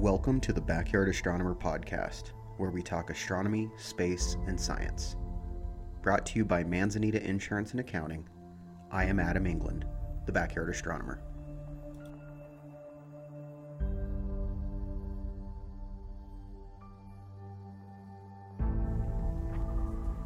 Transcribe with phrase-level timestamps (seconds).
[0.00, 5.16] Welcome to the Backyard Astronomer Podcast, where we talk astronomy, space, and science.
[6.00, 8.26] Brought to you by Manzanita Insurance and Accounting,
[8.90, 9.84] I am Adam England,
[10.24, 11.20] the Backyard Astronomer.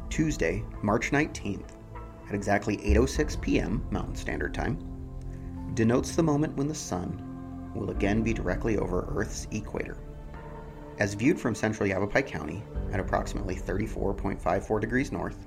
[0.09, 1.71] Tuesday, March 19th,
[2.29, 3.85] at exactly 8:06 p.m.
[3.91, 4.79] Mountain Standard Time,
[5.73, 7.34] denotes the moment when the sun
[7.75, 9.97] will again be directly over Earth's equator.
[10.97, 15.45] As viewed from central Yavapai County at approximately 34.54 degrees north,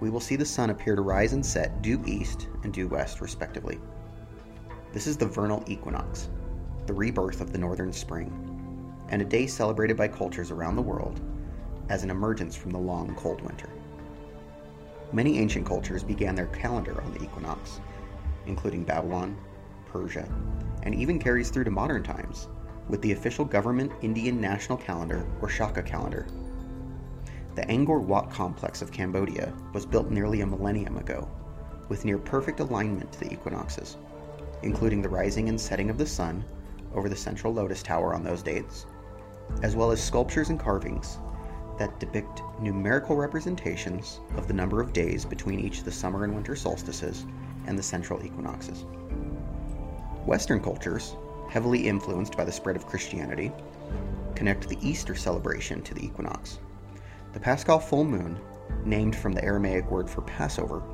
[0.00, 3.20] we will see the sun appear to rise and set due east and due west,
[3.20, 3.78] respectively.
[4.92, 6.30] This is the vernal equinox,
[6.86, 8.32] the rebirth of the northern spring,
[9.10, 11.20] and a day celebrated by cultures around the world
[11.90, 13.68] as an emergence from the long cold winter.
[15.12, 17.80] Many ancient cultures began their calendar on the equinox,
[18.46, 19.36] including Babylon,
[19.92, 20.28] Persia,
[20.82, 22.48] and even carries through to modern times
[22.88, 26.26] with the official government Indian national calendar or Shaka calendar.
[27.54, 31.28] The Angkor Wat complex of Cambodia was built nearly a millennium ago,
[31.88, 33.96] with near perfect alignment to the equinoxes,
[34.62, 36.44] including the rising and setting of the sun
[36.94, 38.86] over the central lotus tower on those dates,
[39.62, 41.18] as well as sculptures and carvings
[41.78, 46.34] that depict numerical representations of the number of days between each of the summer and
[46.34, 47.24] winter solstices
[47.66, 48.84] and the central equinoxes.
[50.30, 51.16] Western cultures,
[51.48, 53.50] heavily influenced by the spread of Christianity,
[54.36, 56.60] connect the Easter celebration to the equinox.
[57.32, 58.38] The Paschal full moon,
[58.84, 60.84] named from the Aramaic word for Passover,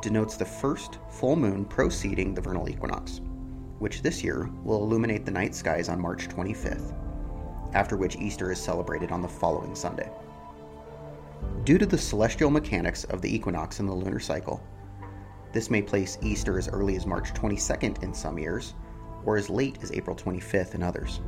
[0.00, 3.20] denotes the first full moon preceding the vernal equinox,
[3.80, 6.94] which this year will illuminate the night skies on March 25th,
[7.74, 10.08] after which Easter is celebrated on the following Sunday.
[11.64, 14.62] Due to the celestial mechanics of the equinox and the lunar cycle,
[15.52, 18.74] this may place Easter as early as March 22nd in some years,
[19.24, 21.20] or as late as April 25th in others.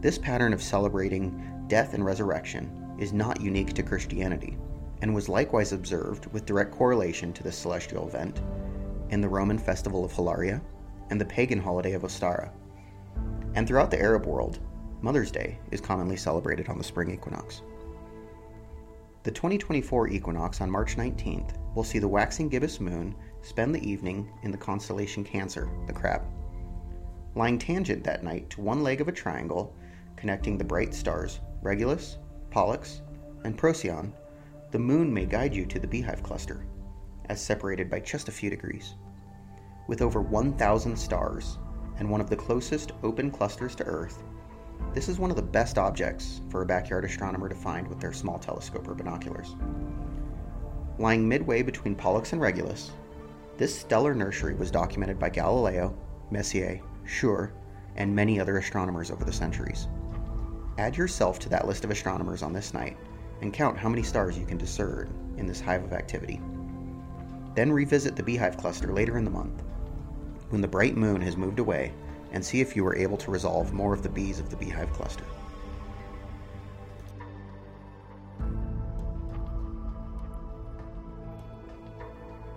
[0.00, 4.56] This pattern of celebrating death and resurrection is not unique to Christianity,
[5.02, 8.40] and was likewise observed with direct correlation to this celestial event
[9.10, 10.62] in the Roman festival of Hilaria
[11.10, 12.50] and the pagan holiday of Ostara.
[13.54, 14.58] And throughout the Arab world,
[15.00, 17.62] Mother's Day is commonly celebrated on the spring equinox.
[19.26, 24.30] The 2024 equinox on March 19th will see the waxing gibbous moon spend the evening
[24.44, 26.22] in the constellation Cancer, the crab.
[27.34, 29.74] Lying tangent that night to one leg of a triangle
[30.14, 32.18] connecting the bright stars Regulus,
[32.52, 33.00] Pollux,
[33.42, 34.14] and Procyon,
[34.70, 36.64] the moon may guide you to the beehive cluster,
[37.28, 38.94] as separated by just a few degrees.
[39.88, 41.58] With over 1,000 stars
[41.98, 44.22] and one of the closest open clusters to Earth,
[44.94, 48.12] this is one of the best objects for a backyard astronomer to find with their
[48.12, 49.54] small telescope or binoculars.
[50.98, 52.92] Lying midway between Pollux and Regulus,
[53.58, 55.96] this stellar nursery was documented by Galileo,
[56.30, 57.50] Messier, Schur,
[57.96, 59.88] and many other astronomers over the centuries.
[60.78, 62.96] Add yourself to that list of astronomers on this night
[63.42, 66.40] and count how many stars you can discern in this hive of activity.
[67.54, 69.62] Then revisit the beehive cluster later in the month,
[70.50, 71.92] when the bright moon has moved away,
[72.32, 74.92] and see if you were able to resolve more of the bees of the beehive
[74.92, 75.24] cluster.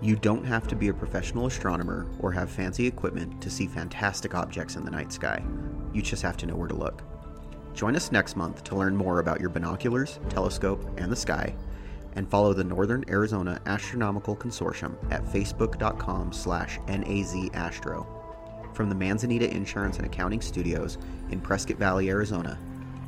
[0.02, 4.34] You don't have to be a professional astronomer or have fancy equipment to see fantastic
[4.34, 5.44] objects in the night sky.
[5.92, 7.04] You just have to know where to look.
[7.74, 11.54] Join us next month to learn more about your binoculars, telescope, and the sky,
[12.14, 18.19] and follow the Northern Arizona Astronomical Consortium at facebook.com slash nazastro.
[18.74, 20.98] From the Manzanita Insurance and Accounting Studios
[21.30, 22.58] in Prescott Valley, Arizona,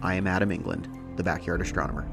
[0.02, 2.08] I am Adam England, the Backyard Astronomer.